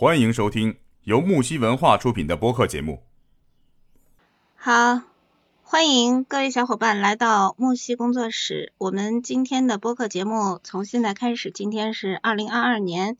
[0.00, 3.02] 欢迎收听由木西文化出品的播客节目。
[4.54, 5.02] 好，
[5.62, 8.72] 欢迎各位小伙伴来到木西工作室。
[8.78, 13.18] 我们今天的播客节目从现在开始，今天是二零二二年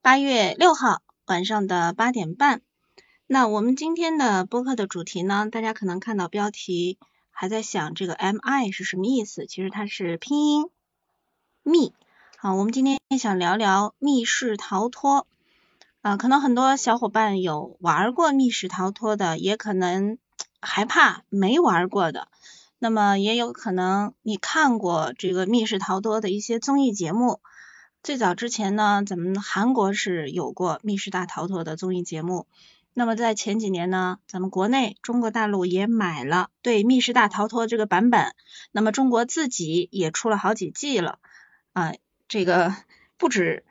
[0.00, 2.62] 八月六号晚上的八点半。
[3.26, 6.96] 那我们今天的播客的主题呢，大家可能看到标题
[7.30, 9.44] 还在想这个 MI 是什么意思？
[9.44, 10.70] 其实它是拼音
[11.62, 11.92] 密。
[12.38, 15.26] 好，我们今天想聊聊密室逃脱。
[16.02, 20.18] 啊，可能很多小伙伴有玩过密室逃脱的，也可能
[20.60, 22.26] 害怕没玩过的。
[22.80, 27.40] 那么也有可能你看过这个密室逃脱的一些综艺节目。
[28.02, 32.48] 最早之前呢，咱们韩国是有过密室大逃脱的综艺节目。
[32.94, 38.34] 那么在前几年呢，咱们国内中国大陆也买了对密室大逃脱这个版本。
[38.72, 41.20] 那么中国自己也出了好几季了
[41.74, 41.92] 啊，
[42.26, 42.74] 这个
[43.18, 43.64] 不止。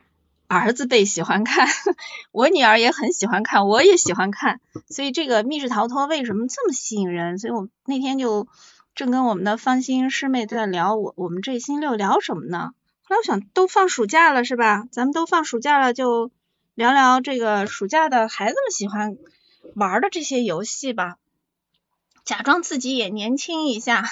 [0.51, 1.65] 儿子辈喜欢看，
[2.33, 7.39] 我女儿也很喜欢看，我也喜欢看，所以这个密室逃脱为什么这么吸引人？
[7.39, 8.49] 所以我那天就
[8.93, 12.73] 正跟我们的芳心师妹在聊，我我们这星期六聊什么呢？
[13.03, 14.83] 后来我想都放暑假了是吧？
[14.91, 16.31] 咱们都放暑假了，就
[16.75, 19.15] 聊聊这个暑假的孩子们喜欢
[19.73, 21.15] 玩的这些游戏吧，
[22.25, 24.03] 假装自己也年轻一下。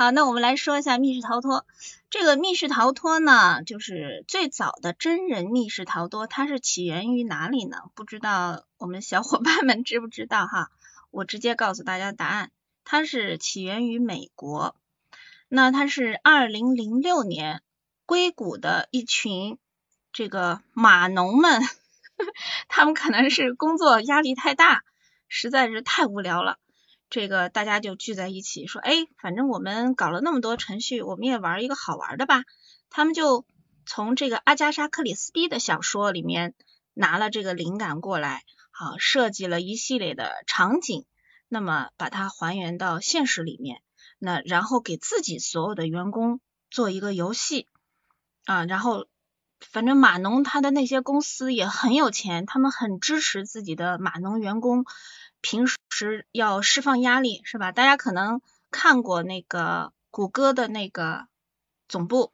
[0.00, 1.66] 好，那我们来说一下密室逃脱。
[2.08, 7.76] 这个密室逃脱呢，就是最早的真人密室逃脱，它是起源于哪里呢？
[7.94, 10.70] 不知道我们小伙伴们知不知道哈？
[11.10, 12.50] 我直接告诉大家答案，
[12.82, 14.74] 它是起源于美国。
[15.50, 17.60] 那它是二零零六年，
[18.06, 19.58] 硅谷的一群
[20.14, 21.60] 这个码农们，
[22.68, 24.82] 他们可能是工作压力太大，
[25.28, 26.56] 实在是太无聊了。
[27.10, 32.44] 这个大家就聚在一起说，哎，反正我们搞了那么多程序，我们也玩一个好玩的吧。
[32.88, 33.44] 他们就
[33.84, 36.54] 从这个阿加莎克里斯蒂的小说里面
[36.94, 41.04] 拿了这个灵感过来，好设计了一系列的场景，
[41.48, 43.82] 那么把它还原到现实里面，
[44.20, 46.40] 那然后给自己所有的员工
[46.70, 47.66] 做一个游戏
[48.44, 49.06] 啊，然后
[49.60, 54.84] 反正码农他的那些公司也很有钱，他们很支持自己的码农员工。
[55.42, 57.72] 平时要释放压力是吧？
[57.72, 61.28] 大家可能看过那个谷歌的那个
[61.88, 62.32] 总部，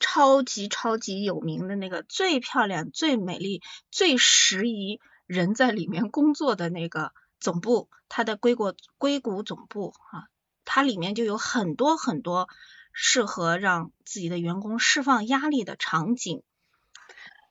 [0.00, 10.26] 超级超级有名的那个最漂亮、最美丽、最适宜人在里面工作的那个总部，它的硅谷硅谷总部啊，
[10.64, 12.48] 它里面就有很多很多
[12.92, 16.42] 适合让自己的员工释放压力的场景。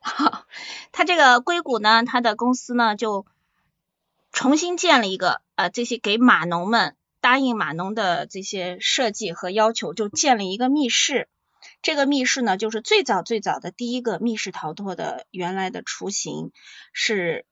[0.01, 0.45] 好，
[0.91, 3.25] 它这个硅谷呢，它的公司呢就。
[4.33, 11.27] 重新建了一个，呃，这些给码农们答应码农的这些设计和要求，就建了一个密室。
[11.81, 16.53] 这个密室呢，就是最早最早的第一个密室逃脱的原来的雏形，
[16.93, 17.45] 是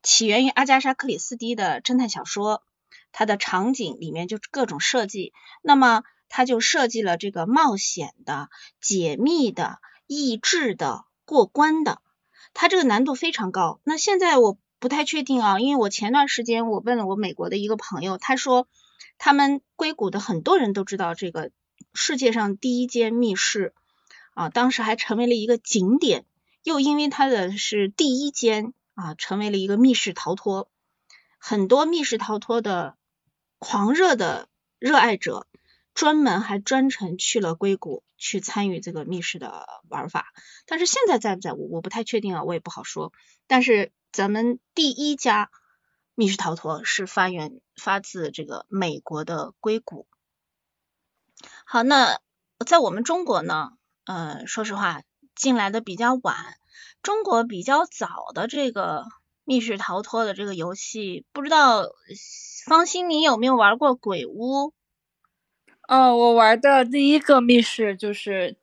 [0.00, 2.62] 起源于阿加莎克里斯蒂的侦探小说。
[3.10, 8.48] 它的场景里面就各种设计，那么他就设计了这个冒险的、
[8.80, 12.00] 解密的、益智的、过关的，
[12.54, 13.80] 它这个难度非常高。
[13.84, 14.58] 那现在我。
[14.82, 18.66] 不太确定啊，因为我前段时间我问了我美国的一个朋友，他说
[19.16, 21.52] 他们硅谷的很多人都知道这个
[21.94, 23.74] 世界上第一间密室
[24.34, 26.26] 啊，当时还成为了一个景点，
[26.64, 30.68] 又因为它的是第一间啊，成为了一个密室逃脱，
[31.38, 32.96] 很多密室逃脱的
[33.60, 34.48] 狂热的
[34.80, 35.46] 热爱者
[35.94, 40.32] 专门还专程去了硅谷去参与这个密室的玩法，
[40.66, 43.12] 但是现在在不在我我不太确定啊，我也不好说，
[43.46, 43.92] 但是。
[44.12, 45.50] 咱们第一家
[46.14, 50.06] 密室逃脱是发源发自这个美国的硅谷。
[51.64, 52.20] 好，那
[52.66, 53.70] 在我们中国呢，
[54.04, 55.00] 呃，说实话
[55.34, 56.58] 进来的比较晚。
[57.00, 59.06] 中国比较早的这个
[59.44, 61.86] 密室逃脱的这个游戏，不知道
[62.66, 64.74] 方心你有没有玩过鬼屋？
[65.92, 68.56] 哦，我玩的第一个密室就是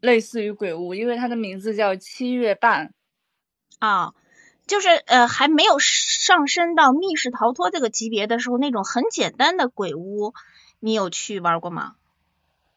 [0.00, 2.94] 类似于鬼屋，因为它的名字叫七月半。
[3.78, 4.14] 啊。
[4.64, 10.32] 就是呃还没有上升到密室逃脱这个级别的时候，那种很简单的鬼屋，
[10.80, 11.96] 你有去玩过吗？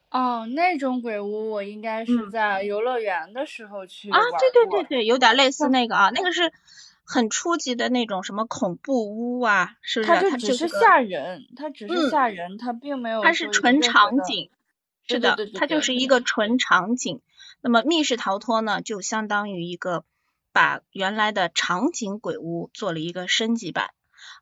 [0.10, 6.52] 哦，那种鬼屋我应该是在游乐园的时候去啊，对对对对，有点类似那个啊，那个是
[7.06, 10.30] 很初级的那种什么恐怖屋啊，是不是？
[10.30, 13.24] 它只是吓人，它只是吓人，它并没有。
[13.24, 14.50] 它是纯场景，
[15.08, 17.22] 是的，它就是一个纯场景。
[17.62, 20.04] 那么密室逃脱呢，就相当于一个。
[20.56, 23.90] 把原来的场景鬼屋做了一个升级版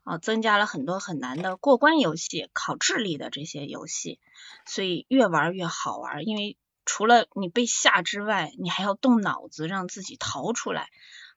[0.04, 4.20] 啊，增加了很多很难的过关游戏、考智力的这些游戏，
[4.64, 6.24] 所以越玩越好玩。
[6.24, 10.88] 因为除了你被吓之外，你还要动脑子让自己逃出来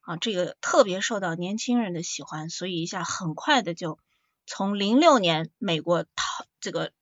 [0.07, 3.99] 啊，这个特别受到年轻人的喜欢，所以一下很快的就
[4.45, 6.93] 从零六年美国逃这个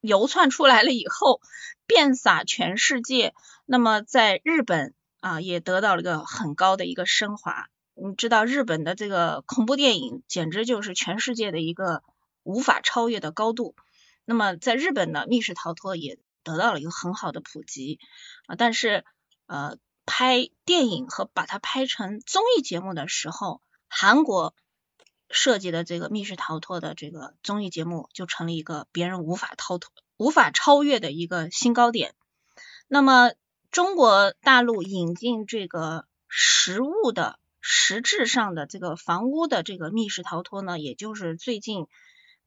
[0.00, 1.42] 流窜出来了以后，
[1.86, 3.34] 遍洒全世界。
[3.66, 7.66] 那么在日本啊，也得到了一个很高的一个升华。
[7.94, 12.02] 你知道日本的这个恐怖电影简直就是全世界的一个
[12.42, 13.74] 无法超越的高度。
[14.24, 17.98] 那么在日本呢，密室逃脱也得到了一个很好的普及
[18.46, 18.56] 啊。
[18.56, 19.04] 但是
[19.44, 24.54] 呃，拍电影和把它拍成综艺节目的时候，韩国
[25.28, 32.14] 设计的这个密室逃脱的这个综艺节目就成了一个别人无法逃脱、无法超越的一个新高点。
[32.88, 33.32] 那么
[33.70, 37.38] 中国大陆引进这个实物的。
[37.62, 41.88] 实质上的这个房屋的这个密室逃脱呢，也就是最近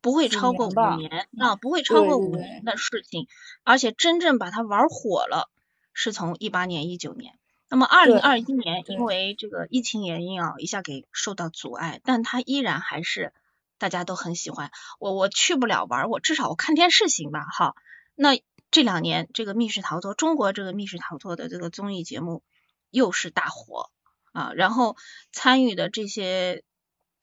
[0.02, 3.28] 不会超过五年啊，不会超过五年的事情，
[3.64, 5.52] 而且真正把它玩火了，
[5.94, 7.38] 是从一八年、一九年。
[7.74, 13.34] 那么二零二一年，因为这个疫情原因啊，一下给受到阻碍，但它依然还是
[13.80, 14.70] 大家都很喜欢。
[15.00, 17.44] 我我去不了玩，我至少我看电视行吧？
[17.52, 17.76] 哈，
[18.14, 18.40] 那
[18.70, 22.44] 这两年这个密室逃脱，中国这个密室逃脱的这个综艺节目
[22.92, 23.90] 又是大火。
[24.34, 24.96] 啊，然后
[25.32, 26.64] 参与的这些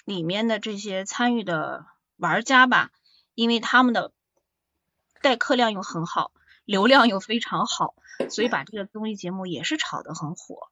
[0.05, 1.87] 里面的这些参与的
[2.17, 2.91] 玩家吧，
[3.37, 4.11] 因为他们的
[5.23, 6.32] 待客量又很好，
[6.64, 7.94] 流量又非常好，
[8.28, 10.69] 所以把这个综艺节目也是炒得很火。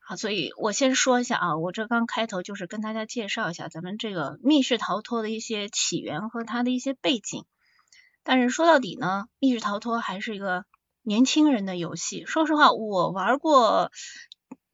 [0.00, 7.44] 好，所以我先说一下啊，我这刚开头就是跟大家介绍一下咱们这个密室逃脱的一些起源和它的一些背景。
[8.22, 10.64] 但是说到底呢，密室逃脱还是一个
[11.02, 12.24] 年轻人的游戏。
[12.26, 13.90] 说实话，我玩过。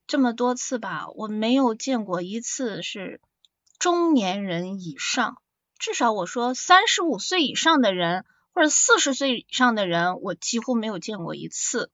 [0.06, 3.20] 这么多次吧，我没有见过一次是
[3.78, 5.40] 中年人以上，
[5.78, 11.92] 至少我说三十五岁以上的人或者四十岁以上的人，我几乎没有见过一次。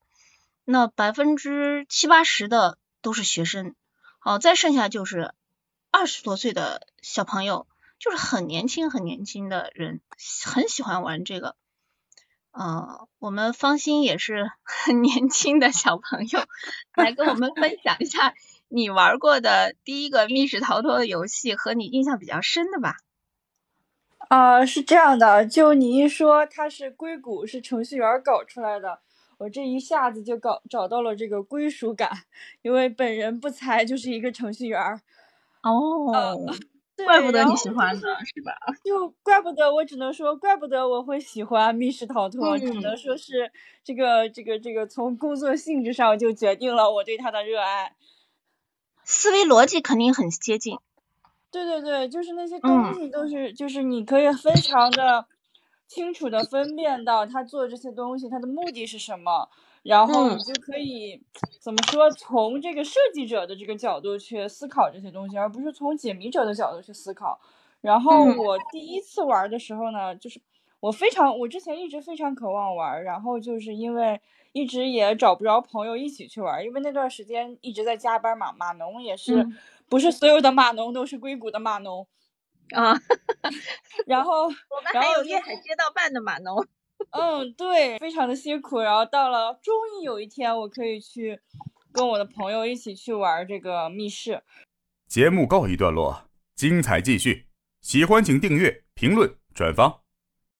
[0.69, 3.77] 那百分之七八十的都是学生，
[4.19, 5.33] 好，再剩下就是
[5.93, 7.69] 二十多岁的小朋友，
[8.01, 10.01] 就是很年轻很年轻的人，
[10.45, 11.55] 很喜欢玩这个。
[12.51, 16.41] 嗯，我们方心也是很年轻的小朋友，
[16.97, 18.35] 来跟我们分享一下
[18.67, 22.97] 你玩过的第一个密室逃脱的游戏和你印象比较深的吧。
[24.29, 29.01] 啊，是这样的，就你一说它是硅谷是程序员搞出来的，
[29.39, 32.11] 我这一下子就搞找到了这个归属感，
[32.63, 35.01] 因为本人不才就是一个程序员儿。
[35.63, 36.37] 哦。
[37.05, 38.55] 怪不得你喜欢呢，是吧？
[38.83, 43.53] 就怪不得我只能说，怪不得我会喜欢密室逃脱，只能说是
[43.85, 47.95] 这个这个这个从工作性质上就决定了我对它的热爱。
[49.05, 50.79] 思维逻辑肯定很接近。
[51.51, 55.27] 对对对，就是那些东西都是，就是你可以非常的
[55.87, 59.49] 清楚的分辨到他做这些东西他的目的是什么。
[59.83, 61.23] 然后你就可以
[61.61, 62.11] 怎么说？
[62.11, 67.39] 从这个设计者的这个角度去思考这些东西，而不是从解谜者的角度去思考。
[67.83, 70.41] 然后我第一次玩的时候呢，就是
[70.81, 78.53] 我非常，我之前一直非常渴望玩，然后就是因为一直也找不着朋友一起去玩，因为那段时间一直在加班嘛。
[78.53, 79.47] 码农也是，
[79.89, 82.05] 不是所有的码农都是硅谷的码农
[82.75, 82.95] 啊。
[84.07, 86.67] 然后 我们还有粤海街道办的码农。
[87.11, 88.79] 嗯，对，非常的辛苦。
[88.81, 91.39] 然后到了，终于有一天，我可以去
[91.93, 94.43] 跟我的朋友一起去玩这个密室。
[95.07, 97.47] 节目告一段落，精彩继续。
[97.83, 100.06] 喜欢请订阅、评论、转发。